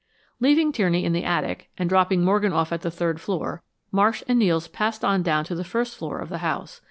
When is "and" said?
1.77-1.87, 4.27-4.39